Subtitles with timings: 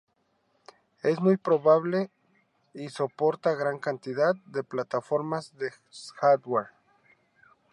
[1.03, 2.09] Es muy portable
[2.73, 5.71] y soporta gran cantidad de plataformas de
[6.15, 6.69] hardware.